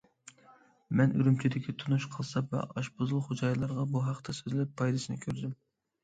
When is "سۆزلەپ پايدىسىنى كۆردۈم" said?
4.39-5.53